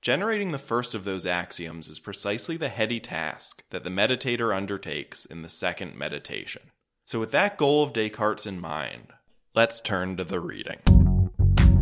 Generating 0.00 0.52
the 0.52 0.58
first 0.58 0.94
of 0.94 1.04
those 1.04 1.26
axioms 1.26 1.88
is 1.88 1.98
precisely 1.98 2.56
the 2.56 2.68
heady 2.68 3.00
task 3.00 3.64
that 3.70 3.82
the 3.82 3.90
meditator 3.90 4.56
undertakes 4.56 5.24
in 5.24 5.42
the 5.42 5.48
second 5.48 5.96
meditation. 5.96 6.62
So, 7.06 7.18
with 7.18 7.32
that 7.32 7.58
goal 7.58 7.82
of 7.82 7.92
Descartes 7.92 8.46
in 8.46 8.60
mind, 8.60 9.08
let's 9.52 9.80
turn 9.80 10.16
to 10.18 10.24
the 10.24 10.40
reading. 10.40 10.78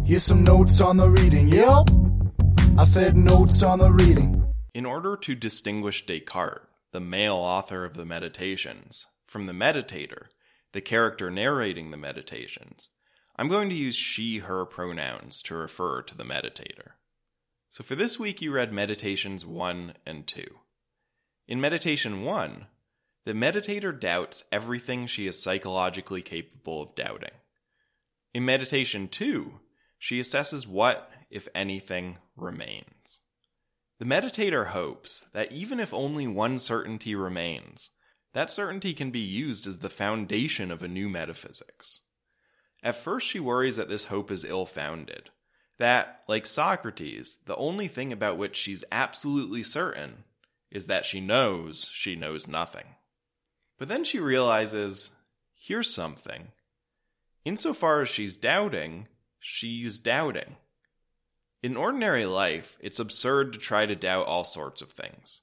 Here's 0.06 0.24
some 0.24 0.42
notes 0.42 0.80
on 0.80 0.96
the 0.96 1.10
reading, 1.10 1.48
yep. 1.48 1.86
I 2.78 2.84
said 2.84 3.18
notes 3.18 3.62
on 3.62 3.78
the 3.78 3.90
reading. 3.90 4.46
In 4.72 4.86
order 4.86 5.14
to 5.14 5.34
distinguish 5.34 6.06
Descartes, 6.06 6.66
the 6.90 7.00
male 7.00 7.36
author 7.36 7.84
of 7.84 7.94
the 7.94 8.06
Meditations, 8.06 9.06
from 9.26 9.44
the 9.44 9.52
meditator, 9.52 10.28
the 10.72 10.80
character 10.80 11.30
narrating 11.30 11.90
the 11.90 11.98
meditations, 11.98 12.88
I'm 13.36 13.48
going 13.48 13.68
to 13.68 13.74
use 13.74 13.94
she, 13.94 14.38
her 14.38 14.64
pronouns 14.64 15.42
to 15.42 15.54
refer 15.54 16.00
to 16.00 16.16
the 16.16 16.24
meditator. 16.24 16.92
So 17.68 17.84
for 17.84 17.94
this 17.94 18.18
week, 18.18 18.40
you 18.40 18.50
read 18.52 18.72
Meditations 18.72 19.44
1 19.44 19.92
and 20.06 20.26
2. 20.26 20.42
In 21.48 21.60
Meditation 21.60 22.22
1, 22.22 22.66
the 23.26 23.34
meditator 23.34 23.98
doubts 23.98 24.44
everything 24.50 25.06
she 25.06 25.26
is 25.26 25.42
psychologically 25.42 26.22
capable 26.22 26.80
of 26.80 26.94
doubting. 26.94 27.34
In 28.32 28.46
Meditation 28.46 29.08
2, 29.08 29.60
she 29.98 30.18
assesses 30.18 30.66
what, 30.66 31.11
if 31.32 31.48
anything, 31.54 32.18
remains. 32.36 33.20
The 33.98 34.04
meditator 34.04 34.68
hopes 34.68 35.24
that 35.32 35.50
even 35.50 35.80
if 35.80 35.94
only 35.94 36.26
one 36.26 36.58
certainty 36.58 37.14
remains, 37.14 37.90
that 38.32 38.50
certainty 38.50 38.94
can 38.94 39.10
be 39.10 39.20
used 39.20 39.66
as 39.66 39.78
the 39.78 39.88
foundation 39.88 40.70
of 40.70 40.82
a 40.82 40.88
new 40.88 41.08
metaphysics. 41.08 42.00
At 42.82 42.96
first, 42.96 43.26
she 43.26 43.40
worries 43.40 43.76
that 43.76 43.88
this 43.88 44.06
hope 44.06 44.30
is 44.30 44.44
ill 44.44 44.66
founded, 44.66 45.30
that, 45.78 46.22
like 46.28 46.46
Socrates, 46.46 47.38
the 47.46 47.56
only 47.56 47.88
thing 47.88 48.12
about 48.12 48.38
which 48.38 48.56
she's 48.56 48.84
absolutely 48.90 49.62
certain 49.62 50.24
is 50.70 50.86
that 50.86 51.04
she 51.04 51.20
knows 51.20 51.88
she 51.92 52.16
knows 52.16 52.48
nothing. 52.48 52.86
But 53.78 53.88
then 53.88 54.04
she 54.04 54.18
realizes 54.18 55.10
here's 55.54 55.92
something. 55.92 56.48
Insofar 57.44 58.02
as 58.02 58.08
she's 58.08 58.36
doubting, 58.36 59.08
she's 59.38 59.98
doubting. 59.98 60.56
In 61.62 61.76
ordinary 61.76 62.26
life, 62.26 62.76
it's 62.80 62.98
absurd 62.98 63.52
to 63.52 63.58
try 63.58 63.86
to 63.86 63.94
doubt 63.94 64.26
all 64.26 64.42
sorts 64.42 64.82
of 64.82 64.90
things. 64.90 65.42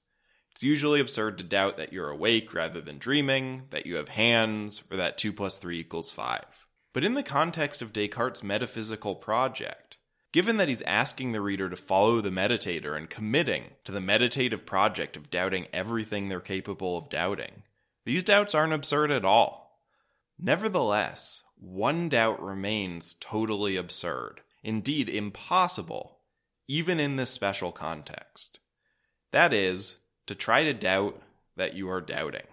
It's 0.52 0.64
usually 0.64 1.00
absurd 1.00 1.38
to 1.38 1.46
doubt 1.46 1.78
that 1.78 1.94
you're 1.94 2.10
awake 2.10 2.54
rather 2.54 2.82
than 2.82 2.98
dreaming, 2.98 3.68
that 3.70 3.86
you 3.86 3.96
have 3.96 4.10
hands, 4.10 4.84
or 4.92 4.98
that 4.98 5.18
2 5.18 5.32
plus 5.32 5.60
3 5.60 5.80
equals 5.80 6.12
5. 6.12 6.44
But 6.92 7.06
in 7.06 7.14
the 7.14 7.24
context 7.24 7.82
of 7.82 7.94
Descartes' 7.94 8.44
metaphysical 8.44 9.16
project, 9.16 9.98
given 10.34 10.58
that 10.58 10.68
he's 10.68 10.82
asking 10.82 11.32
the 11.32 11.40
reader 11.40 11.70
to 11.70 11.78
follow 11.78 12.20
the 12.20 12.30
meditator 12.30 12.98
and 12.98 13.10
committing 13.10 13.64
to 13.86 13.94
the 13.94 14.02
meditative 14.02 14.66
project 14.66 15.16
of 15.16 15.32
doubting 15.32 15.68
everything 15.72 16.28
they're 16.28 16.42
capable 16.42 16.98
of 16.98 17.10
doubting, 17.10 17.64
these 18.04 18.26
doubts 18.26 18.54
aren't 18.54 18.74
absurd 18.74 19.10
at 19.10 19.24
all. 19.24 19.80
Nevertheless, 20.38 21.44
one 21.56 22.10
doubt 22.10 22.44
remains 22.44 23.16
totally 23.22 23.78
absurd 23.78 24.42
indeed 24.64 25.10
impossible, 25.10 26.18
even 26.68 27.00
in 27.00 27.16
this 27.16 27.30
special 27.30 27.72
context. 27.72 28.60
That 29.32 29.54
is, 29.54 29.98
to 30.28 30.36
try 30.36 30.64
to 30.64 30.74
doubt 30.74 31.22
that 31.56 31.74
you 31.74 31.90
are 31.90 32.02
doubting. 32.02 32.48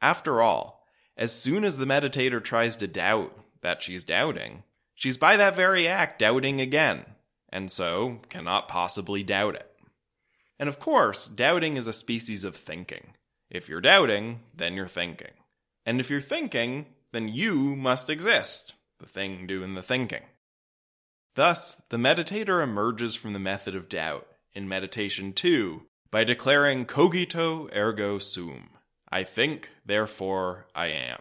After 0.00 0.42
all, 0.42 0.84
as 1.16 1.32
soon 1.32 1.64
as 1.64 1.78
the 1.78 1.86
meditator 1.86 2.42
tries 2.42 2.76
to 2.76 2.86
doubt 2.86 3.36
that 3.60 3.82
she's 3.82 4.04
doubting, 4.04 4.62
she's 4.94 5.16
by 5.16 5.36
that 5.36 5.54
very 5.54 5.86
act 5.86 6.18
doubting 6.18 6.60
again, 6.60 7.04
and 7.50 7.70
so 7.70 8.20
cannot 8.28 8.68
possibly 8.68 9.22
doubt 9.22 9.54
it. 9.54 9.68
And 10.58 10.68
of 10.68 10.78
course, 10.78 11.28
doubting 11.28 11.76
is 11.76 11.86
a 11.86 11.92
species 11.92 12.44
of 12.44 12.56
thinking. 12.56 13.14
If 13.50 13.68
you're 13.68 13.80
doubting, 13.80 14.40
then 14.54 14.74
you're 14.74 14.86
thinking. 14.88 15.32
And 15.84 16.00
if 16.00 16.08
you're 16.08 16.20
thinking, 16.20 16.86
then 17.12 17.28
you 17.28 17.76
must 17.76 18.08
exist, 18.08 18.74
the 18.98 19.06
thing 19.06 19.46
doing 19.46 19.74
the 19.74 19.82
thinking. 19.82 20.22
Thus, 21.34 21.80
the 21.88 21.96
meditator 21.96 22.62
emerges 22.62 23.14
from 23.14 23.32
the 23.32 23.38
method 23.38 23.74
of 23.74 23.88
doubt 23.88 24.26
in 24.54 24.68
meditation 24.68 25.32
2 25.32 25.82
by 26.10 26.24
declaring 26.24 26.84
cogito 26.84 27.70
ergo 27.74 28.18
sum. 28.18 28.70
I 29.10 29.24
think, 29.24 29.70
therefore 29.84 30.66
I 30.74 30.88
am. 30.88 31.20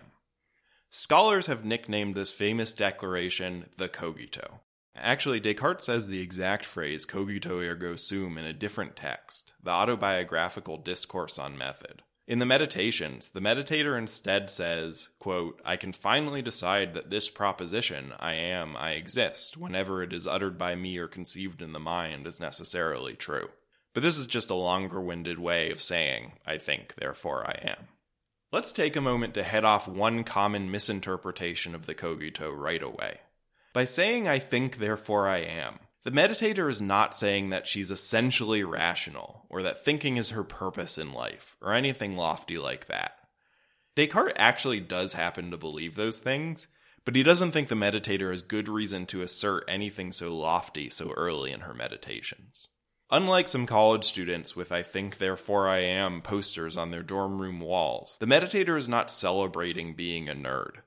Scholars 0.89 1.47
have 1.47 1.63
nicknamed 1.63 2.15
this 2.15 2.31
famous 2.31 2.73
declaration 2.73 3.69
the 3.77 3.87
cogito. 3.87 4.59
Actually, 4.93 5.39
Descartes 5.39 5.85
says 5.85 6.07
the 6.07 6.19
exact 6.19 6.65
phrase 6.65 7.05
cogito 7.05 7.61
ergo 7.61 7.95
sum 7.95 8.37
in 8.37 8.43
a 8.43 8.51
different 8.51 8.97
text, 8.97 9.53
the 9.63 9.71
autobiographical 9.71 10.77
discourse 10.77 11.39
on 11.39 11.57
method. 11.57 12.01
In 12.27 12.39
the 12.39 12.45
meditations, 12.45 13.29
the 13.29 13.41
meditator 13.41 13.97
instead 13.97 14.49
says, 14.49 15.09
quote, 15.19 15.59
I 15.65 15.75
can 15.75 15.91
finally 15.91 16.41
decide 16.41 16.93
that 16.93 17.09
this 17.09 17.29
proposition, 17.29 18.13
I 18.19 18.35
am, 18.35 18.77
I 18.77 18.91
exist, 18.91 19.57
whenever 19.57 20.03
it 20.03 20.13
is 20.13 20.27
uttered 20.27 20.57
by 20.57 20.75
me 20.75 20.97
or 20.97 21.07
conceived 21.07 21.61
in 21.61 21.73
the 21.73 21.79
mind, 21.79 22.27
is 22.27 22.39
necessarily 22.39 23.15
true. 23.15 23.49
But 23.93 24.03
this 24.03 24.17
is 24.17 24.27
just 24.27 24.49
a 24.49 24.55
longer 24.55 25.01
winded 25.01 25.39
way 25.39 25.71
of 25.71 25.81
saying, 25.81 26.33
I 26.45 26.57
think, 26.57 26.95
therefore 26.95 27.45
I 27.45 27.59
am. 27.67 27.87
Let's 28.51 28.71
take 28.71 28.95
a 28.95 29.01
moment 29.01 29.33
to 29.33 29.43
head 29.43 29.65
off 29.65 29.87
one 29.87 30.23
common 30.23 30.69
misinterpretation 30.69 31.73
of 31.73 31.85
the 31.85 31.95
cogito 31.95 32.51
right 32.51 32.83
away. 32.83 33.19
By 33.73 33.85
saying, 33.85 34.27
I 34.27 34.39
think, 34.39 34.77
therefore 34.77 35.27
I 35.27 35.39
am, 35.39 35.79
the 36.03 36.11
meditator 36.11 36.69
is 36.69 36.81
not 36.81 37.15
saying 37.15 37.49
that 37.49 37.67
she's 37.67 37.91
essentially 37.91 38.63
rational, 38.63 39.45
or 39.49 39.61
that 39.61 39.83
thinking 39.83 40.17
is 40.17 40.31
her 40.31 40.43
purpose 40.43 40.97
in 40.97 41.13
life, 41.13 41.55
or 41.61 41.73
anything 41.73 42.17
lofty 42.17 42.57
like 42.57 42.87
that. 42.87 43.17
Descartes 43.95 44.33
actually 44.37 44.79
does 44.79 45.13
happen 45.13 45.51
to 45.51 45.57
believe 45.57 45.95
those 45.95 46.17
things, 46.17 46.67
but 47.05 47.15
he 47.15 47.23
doesn't 47.23 47.51
think 47.51 47.67
the 47.67 47.75
meditator 47.75 48.31
has 48.31 48.41
good 48.41 48.69
reason 48.69 49.05
to 49.07 49.21
assert 49.21 49.63
anything 49.67 50.11
so 50.11 50.35
lofty 50.35 50.89
so 50.89 51.11
early 51.11 51.51
in 51.51 51.61
her 51.61 51.73
meditations. 51.73 52.69
Unlike 53.09 53.49
some 53.49 53.65
college 53.65 54.05
students 54.05 54.55
with 54.55 54.71
I 54.71 54.83
think 54.83 55.17
therefore 55.17 55.67
I 55.67 55.79
am 55.79 56.21
posters 56.21 56.77
on 56.77 56.91
their 56.91 57.03
dorm 57.03 57.41
room 57.41 57.59
walls, 57.59 58.17
the 58.19 58.25
meditator 58.25 58.77
is 58.77 58.87
not 58.87 59.11
celebrating 59.11 59.95
being 59.95 60.29
a 60.29 60.33
nerd. 60.33 60.77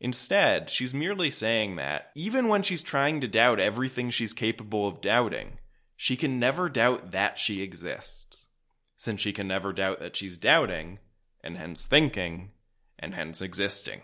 Instead, 0.00 0.70
she's 0.70 0.94
merely 0.94 1.30
saying 1.30 1.76
that, 1.76 2.10
even 2.14 2.48
when 2.48 2.62
she's 2.62 2.82
trying 2.82 3.20
to 3.20 3.28
doubt 3.28 3.60
everything 3.60 4.08
she's 4.08 4.32
capable 4.32 4.88
of 4.88 5.02
doubting, 5.02 5.58
she 5.94 6.16
can 6.16 6.38
never 6.38 6.70
doubt 6.70 7.10
that 7.10 7.36
she 7.36 7.60
exists. 7.60 8.48
Since 8.96 9.20
she 9.20 9.32
can 9.32 9.46
never 9.46 9.72
doubt 9.72 10.00
that 10.00 10.16
she's 10.16 10.38
doubting, 10.38 10.98
and 11.44 11.58
hence 11.58 11.86
thinking, 11.86 12.52
and 12.98 13.14
hence 13.14 13.42
existing. 13.42 14.00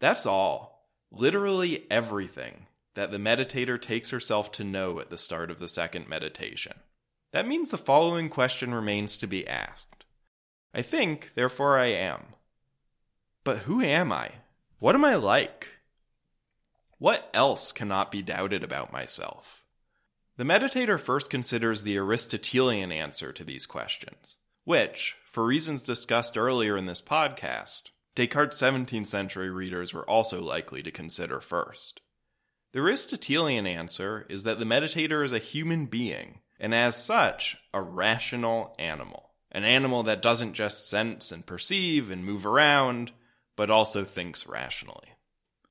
That's 0.00 0.24
all, 0.24 0.88
literally 1.10 1.86
everything, 1.90 2.66
that 2.94 3.10
the 3.10 3.18
meditator 3.18 3.80
takes 3.80 4.10
herself 4.10 4.50
to 4.52 4.64
know 4.64 4.98
at 4.98 5.10
the 5.10 5.18
start 5.18 5.50
of 5.50 5.58
the 5.58 5.68
second 5.68 6.08
meditation. 6.08 6.74
That 7.32 7.46
means 7.46 7.70
the 7.70 7.78
following 7.78 8.28
question 8.30 8.72
remains 8.72 9.18
to 9.18 9.26
be 9.26 9.46
asked. 9.46 10.04
I 10.74 10.80
think, 10.80 11.32
therefore 11.34 11.78
I 11.78 11.86
am. 11.86 12.24
But 13.44 13.58
who 13.58 13.82
am 13.82 14.12
I? 14.12 14.30
What 14.82 14.96
am 14.96 15.04
I 15.04 15.14
like? 15.14 15.68
What 16.98 17.30
else 17.32 17.70
cannot 17.70 18.10
be 18.10 18.20
doubted 18.20 18.64
about 18.64 18.92
myself? 18.92 19.62
The 20.38 20.42
meditator 20.42 20.98
first 20.98 21.30
considers 21.30 21.84
the 21.84 21.96
Aristotelian 21.96 22.90
answer 22.90 23.32
to 23.32 23.44
these 23.44 23.64
questions, 23.64 24.38
which, 24.64 25.14
for 25.30 25.46
reasons 25.46 25.84
discussed 25.84 26.36
earlier 26.36 26.76
in 26.76 26.86
this 26.86 27.00
podcast, 27.00 27.90
Descartes' 28.16 28.60
17th 28.60 29.06
century 29.06 29.50
readers 29.50 29.94
were 29.94 30.10
also 30.10 30.42
likely 30.42 30.82
to 30.82 30.90
consider 30.90 31.40
first. 31.40 32.00
The 32.72 32.80
Aristotelian 32.80 33.68
answer 33.68 34.26
is 34.28 34.42
that 34.42 34.58
the 34.58 34.64
meditator 34.64 35.24
is 35.24 35.32
a 35.32 35.38
human 35.38 35.86
being, 35.86 36.40
and 36.58 36.74
as 36.74 36.96
such, 36.96 37.56
a 37.72 37.80
rational 37.80 38.74
animal. 38.80 39.30
An 39.52 39.62
animal 39.62 40.02
that 40.02 40.22
doesn't 40.22 40.54
just 40.54 40.90
sense 40.90 41.30
and 41.30 41.46
perceive 41.46 42.10
and 42.10 42.24
move 42.24 42.44
around, 42.44 43.12
but 43.56 43.70
also 43.70 44.04
thinks 44.04 44.46
rationally. 44.46 45.08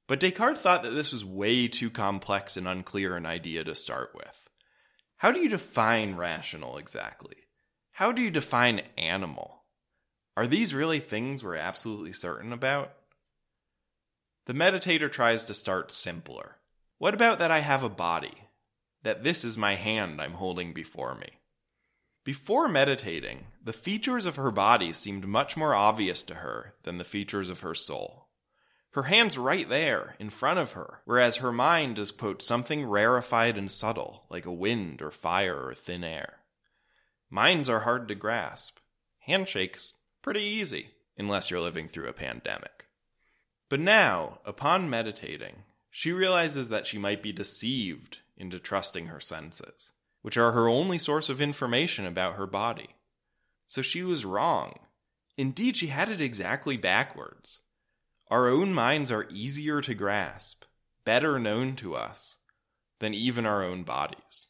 But 0.07 0.19
Descartes 0.19 0.59
thought 0.59 0.83
that 0.83 0.91
this 0.91 1.13
was 1.13 1.23
way 1.23 1.67
too 1.67 1.89
complex 1.89 2.57
and 2.57 2.67
unclear 2.67 3.15
an 3.15 3.25
idea 3.25 3.63
to 3.63 3.75
start 3.75 4.11
with. 4.13 4.49
How 5.17 5.31
do 5.31 5.39
you 5.39 5.49
define 5.49 6.15
rational 6.15 6.77
exactly? 6.77 7.35
How 7.91 8.11
do 8.11 8.21
you 8.21 8.31
define 8.31 8.81
animal? 8.97 9.63
Are 10.35 10.47
these 10.47 10.73
really 10.73 10.99
things 10.99 11.43
we're 11.43 11.55
absolutely 11.55 12.13
certain 12.13 12.51
about? 12.51 12.93
The 14.47 14.53
meditator 14.53 15.11
tries 15.11 15.43
to 15.45 15.53
start 15.53 15.91
simpler. 15.91 16.57
What 16.97 17.13
about 17.13 17.39
that 17.39 17.51
I 17.51 17.59
have 17.59 17.83
a 17.83 17.89
body? 17.89 18.49
That 19.03 19.23
this 19.23 19.43
is 19.43 19.57
my 19.57 19.75
hand 19.75 20.21
I'm 20.21 20.33
holding 20.33 20.73
before 20.73 21.15
me? 21.15 21.29
Before 22.23 22.67
meditating, 22.67 23.47
the 23.63 23.73
features 23.73 24.27
of 24.27 24.35
her 24.35 24.51
body 24.51 24.93
seemed 24.93 25.27
much 25.27 25.57
more 25.57 25.73
obvious 25.73 26.23
to 26.25 26.35
her 26.35 26.75
than 26.83 26.99
the 26.99 27.03
features 27.03 27.49
of 27.49 27.61
her 27.61 27.73
soul. 27.73 28.27
Her 28.91 29.03
hand's 29.03 29.39
right 29.39 29.67
there, 29.67 30.15
in 30.19 30.29
front 30.29 30.59
of 30.59 30.73
her, 30.73 31.01
whereas 31.05 31.37
her 31.37 31.51
mind 31.51 31.97
is, 31.97 32.11
quote, 32.11 32.43
something 32.43 32.85
rarefied 32.85 33.57
and 33.57 33.71
subtle, 33.71 34.25
like 34.29 34.45
a 34.45 34.53
wind 34.53 35.01
or 35.01 35.09
fire 35.09 35.65
or 35.65 35.73
thin 35.73 36.03
air. 36.03 36.39
Minds 37.31 37.69
are 37.69 37.79
hard 37.81 38.07
to 38.09 38.15
grasp. 38.15 38.77
Handshakes, 39.21 39.93
pretty 40.21 40.43
easy, 40.43 40.91
unless 41.17 41.49
you're 41.49 41.59
living 41.59 41.87
through 41.87 42.07
a 42.07 42.13
pandemic. 42.13 42.85
But 43.67 43.79
now, 43.79 44.41
upon 44.45 44.91
meditating, 44.91 45.63
she 45.89 46.11
realizes 46.11 46.69
that 46.69 46.85
she 46.85 46.99
might 46.99 47.23
be 47.23 47.31
deceived 47.31 48.19
into 48.37 48.59
trusting 48.59 49.07
her 49.07 49.19
senses 49.19 49.93
which 50.21 50.37
are 50.37 50.51
her 50.51 50.67
only 50.67 50.97
source 50.97 51.29
of 51.29 51.41
information 51.41 52.05
about 52.05 52.35
her 52.35 52.47
body. 52.47 52.95
So 53.67 53.81
she 53.81 54.03
was 54.03 54.25
wrong. 54.25 54.79
Indeed, 55.37 55.77
she 55.77 55.87
had 55.87 56.09
it 56.09 56.21
exactly 56.21 56.77
backwards. 56.77 57.61
Our 58.29 58.47
own 58.47 58.73
minds 58.73 59.11
are 59.11 59.27
easier 59.29 59.81
to 59.81 59.93
grasp, 59.93 60.65
better 61.03 61.39
known 61.39 61.75
to 61.77 61.95
us, 61.95 62.37
than 62.99 63.13
even 63.13 63.45
our 63.45 63.63
own 63.63 63.83
bodies. 63.83 64.47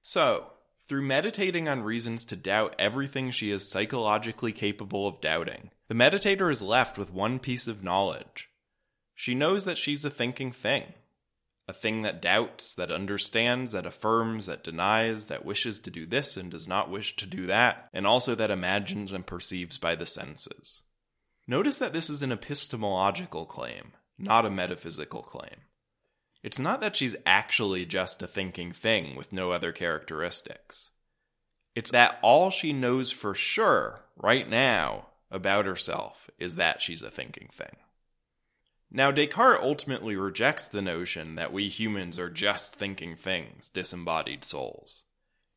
So, 0.00 0.52
through 0.88 1.02
meditating 1.02 1.68
on 1.68 1.82
reasons 1.82 2.24
to 2.26 2.36
doubt 2.36 2.74
everything 2.78 3.30
she 3.30 3.50
is 3.50 3.70
psychologically 3.70 4.52
capable 4.52 5.06
of 5.06 5.20
doubting, 5.20 5.70
the 5.88 5.94
meditator 5.94 6.50
is 6.50 6.62
left 6.62 6.98
with 6.98 7.12
one 7.12 7.38
piece 7.38 7.68
of 7.68 7.84
knowledge. 7.84 8.48
She 9.14 9.34
knows 9.34 9.64
that 9.66 9.78
she's 9.78 10.04
a 10.04 10.10
thinking 10.10 10.50
thing 10.50 10.94
a 11.70 11.72
thing 11.72 12.02
that 12.02 12.20
doubts, 12.20 12.74
that 12.74 12.90
understands, 12.90 13.70
that 13.70 13.86
affirms, 13.86 14.46
that 14.46 14.64
denies, 14.64 15.26
that 15.26 15.44
wishes 15.44 15.78
to 15.78 15.90
do 15.90 16.04
this 16.04 16.36
and 16.36 16.50
does 16.50 16.66
not 16.66 16.90
wish 16.90 17.14
to 17.14 17.26
do 17.26 17.46
that, 17.46 17.88
and 17.92 18.08
also 18.08 18.34
that 18.34 18.50
imagines 18.50 19.12
and 19.12 19.24
perceives 19.24 19.78
by 19.78 19.94
the 19.94 20.04
senses. 20.04 20.82
Notice 21.46 21.78
that 21.78 21.92
this 21.92 22.10
is 22.10 22.24
an 22.24 22.32
epistemological 22.32 23.46
claim, 23.46 23.92
not 24.18 24.44
a 24.44 24.50
metaphysical 24.50 25.22
claim. 25.22 25.62
It's 26.42 26.58
not 26.58 26.80
that 26.80 26.96
she's 26.96 27.14
actually 27.24 27.86
just 27.86 28.20
a 28.20 28.26
thinking 28.26 28.72
thing 28.72 29.14
with 29.14 29.32
no 29.32 29.52
other 29.52 29.70
characteristics. 29.70 30.90
It's 31.76 31.92
that 31.92 32.18
all 32.20 32.50
she 32.50 32.72
knows 32.72 33.12
for 33.12 33.32
sure 33.32 34.00
right 34.16 34.48
now 34.48 35.06
about 35.30 35.66
herself 35.66 36.28
is 36.36 36.56
that 36.56 36.82
she's 36.82 37.02
a 37.02 37.10
thinking 37.10 37.48
thing. 37.52 37.76
Now, 38.90 39.12
Descartes 39.12 39.62
ultimately 39.62 40.16
rejects 40.16 40.66
the 40.66 40.82
notion 40.82 41.36
that 41.36 41.52
we 41.52 41.68
humans 41.68 42.18
are 42.18 42.30
just 42.30 42.74
thinking 42.74 43.14
things, 43.14 43.68
disembodied 43.68 44.44
souls. 44.44 45.04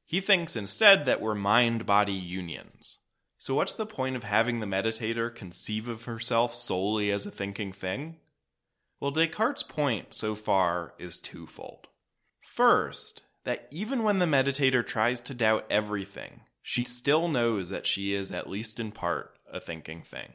He 0.05 0.21
thinks 0.21 0.55
instead 0.55 1.05
that 1.05 1.21
we're 1.21 1.33
mind 1.33 1.85
body 1.85 2.13
unions. 2.13 2.99
So, 3.39 3.55
what's 3.55 3.73
the 3.73 3.87
point 3.87 4.15
of 4.15 4.23
having 4.23 4.59
the 4.59 4.67
meditator 4.67 5.33
conceive 5.33 5.87
of 5.87 6.03
herself 6.03 6.53
solely 6.53 7.11
as 7.11 7.25
a 7.25 7.31
thinking 7.31 7.73
thing? 7.73 8.17
Well, 8.99 9.11
Descartes' 9.11 9.63
point 9.63 10.13
so 10.13 10.35
far 10.35 10.93
is 10.99 11.19
twofold. 11.19 11.87
First, 12.39 13.23
that 13.43 13.67
even 13.71 14.03
when 14.03 14.19
the 14.19 14.25
meditator 14.25 14.85
tries 14.85 15.19
to 15.21 15.33
doubt 15.33 15.65
everything, 15.69 16.41
she 16.61 16.85
still 16.85 17.27
knows 17.27 17.69
that 17.69 17.87
she 17.87 18.13
is, 18.13 18.31
at 18.31 18.49
least 18.49 18.79
in 18.79 18.91
part, 18.91 19.37
a 19.51 19.59
thinking 19.59 20.03
thing. 20.03 20.33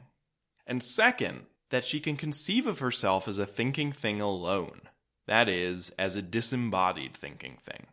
And 0.67 0.83
second, 0.83 1.45
that 1.69 1.85
she 1.85 1.99
can 1.99 2.15
conceive 2.15 2.65
of 2.65 2.79
herself 2.79 3.27
as 3.27 3.37
a 3.37 3.45
thinking 3.45 3.91
thing 3.91 4.21
alone, 4.21 4.81
that 5.27 5.47
is, 5.47 5.91
as 5.97 6.15
a 6.15 6.21
disembodied 6.21 7.15
thinking 7.15 7.57
thing. 7.61 7.87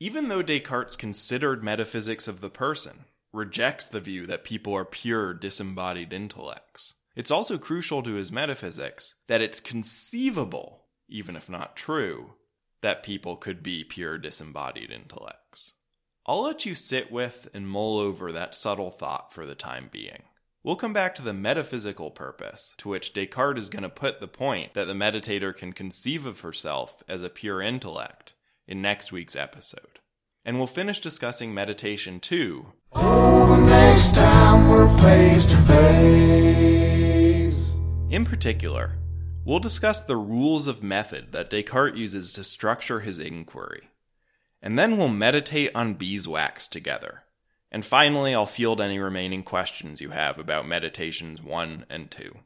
Even 0.00 0.28
though 0.28 0.42
Descartes 0.42 0.96
considered 0.96 1.64
metaphysics 1.64 2.28
of 2.28 2.40
the 2.40 2.50
person, 2.50 3.04
rejects 3.32 3.88
the 3.88 4.00
view 4.00 4.26
that 4.26 4.44
people 4.44 4.74
are 4.74 4.84
pure 4.84 5.34
disembodied 5.34 6.12
intellects, 6.12 6.94
it's 7.16 7.32
also 7.32 7.58
crucial 7.58 8.02
to 8.04 8.14
his 8.14 8.30
metaphysics 8.30 9.16
that 9.26 9.40
it's 9.40 9.58
conceivable, 9.58 10.84
even 11.08 11.34
if 11.34 11.48
not 11.48 11.74
true, 11.74 12.34
that 12.80 13.02
people 13.02 13.36
could 13.36 13.60
be 13.60 13.82
pure 13.82 14.18
disembodied 14.18 14.92
intellects. 14.92 15.74
I'll 16.26 16.42
let 16.42 16.64
you 16.64 16.76
sit 16.76 17.10
with 17.10 17.48
and 17.52 17.68
mull 17.68 17.98
over 17.98 18.30
that 18.30 18.54
subtle 18.54 18.92
thought 18.92 19.32
for 19.32 19.46
the 19.46 19.56
time 19.56 19.88
being. 19.90 20.24
We'll 20.64 20.74
come 20.74 20.92
back 20.92 21.14
to 21.14 21.22
the 21.22 21.32
metaphysical 21.32 22.10
purpose, 22.10 22.74
to 22.78 22.88
which 22.88 23.12
Descartes 23.12 23.58
is 23.58 23.68
going 23.68 23.84
to 23.84 23.88
put 23.88 24.18
the 24.18 24.26
point 24.26 24.74
that 24.74 24.86
the 24.86 24.92
meditator 24.92 25.54
can 25.56 25.72
conceive 25.72 26.26
of 26.26 26.40
herself 26.40 27.00
as 27.06 27.22
a 27.22 27.30
pure 27.30 27.62
intellect, 27.62 28.34
in 28.66 28.82
next 28.82 29.12
week's 29.12 29.36
episode. 29.36 30.00
And 30.44 30.58
we'll 30.58 30.66
finish 30.66 30.98
discussing 31.00 31.54
meditation 31.54 32.18
too. 32.18 32.72
Oh, 32.92 33.54
next 33.68 34.16
time 34.16 34.68
we're 34.68 34.88
face 34.98 35.46
to 35.46 35.56
face. 35.58 36.98
In 38.10 38.24
particular, 38.24 38.98
we'll 39.44 39.60
discuss 39.60 40.02
the 40.02 40.16
rules 40.16 40.66
of 40.66 40.82
method 40.82 41.30
that 41.30 41.50
Descartes 41.50 41.96
uses 41.96 42.32
to 42.32 42.42
structure 42.42 42.98
his 43.00 43.20
inquiry. 43.20 43.90
And 44.60 44.76
then 44.76 44.96
we'll 44.96 45.06
meditate 45.06 45.70
on 45.76 45.94
beeswax 45.94 46.66
together 46.66 47.22
and 47.70 47.84
finally, 47.84 48.34
I'll 48.34 48.46
field 48.46 48.80
any 48.80 48.98
remaining 48.98 49.42
questions 49.42 50.00
you 50.00 50.10
have 50.10 50.38
about 50.38 50.66
Meditations 50.66 51.42
1 51.42 51.86
and 51.90 52.10
2. 52.10 52.38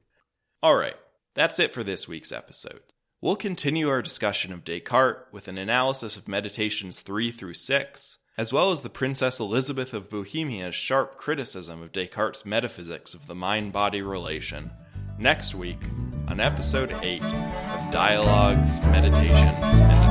Alright, 0.65 0.97
that's 1.35 1.59
it 1.59 1.73
for 1.73 1.83
this 1.83 2.09
week's 2.09 2.33
episode. 2.33 2.81
We'll 3.21 3.37
continue 3.37 3.89
our 3.89 4.03
discussion 4.03 4.53
of 4.53 4.65
Descartes 4.65 5.33
with 5.33 5.47
an 5.47 5.57
analysis 5.59 6.17
of 6.17 6.27
Meditations 6.27 7.01
3 7.01 7.31
through 7.31 7.55
6, 7.55 8.19
as 8.37 8.53
well 8.53 8.73
as 8.73 8.83
the 8.83 8.91
Princess 8.91 9.39
Elizabeth 9.39 9.95
of 9.95 10.11
Bohemia's 10.11 10.75
sharp 10.75 11.17
criticism 11.19 11.83
of 11.83 11.93
Descartes' 11.93 12.45
metaphysics 12.45 13.15
of 13.15 13.29
the 13.29 13.35
mind 13.35 13.73
body 13.73 14.03
relation, 14.03 14.73
next 15.19 15.55
week 15.55 15.79
on 16.27 16.41
episode 16.41 16.91
8 17.03 17.23
of 17.23 17.91
Dialogues, 17.93 18.81
Meditations, 18.87 19.81
and 19.81 20.02